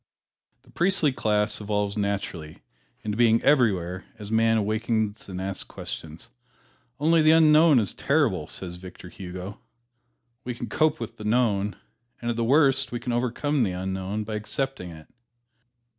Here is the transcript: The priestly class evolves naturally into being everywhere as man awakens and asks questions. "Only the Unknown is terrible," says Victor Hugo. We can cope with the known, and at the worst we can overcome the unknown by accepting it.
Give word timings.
The 0.63 0.71
priestly 0.71 1.11
class 1.11 1.61
evolves 1.61 1.95
naturally 1.95 2.63
into 3.03 3.15
being 3.17 3.39
everywhere 3.43 4.03
as 4.17 4.31
man 4.31 4.57
awakens 4.57 5.29
and 5.29 5.39
asks 5.39 5.63
questions. 5.63 6.27
"Only 6.99 7.21
the 7.21 7.29
Unknown 7.29 7.77
is 7.77 7.93
terrible," 7.93 8.47
says 8.47 8.77
Victor 8.77 9.09
Hugo. 9.09 9.59
We 10.43 10.55
can 10.55 10.69
cope 10.69 10.99
with 10.99 11.17
the 11.17 11.23
known, 11.23 11.75
and 12.19 12.31
at 12.31 12.35
the 12.35 12.43
worst 12.43 12.91
we 12.91 12.99
can 12.99 13.13
overcome 13.13 13.61
the 13.61 13.73
unknown 13.73 14.23
by 14.23 14.33
accepting 14.33 14.89
it. 14.89 15.07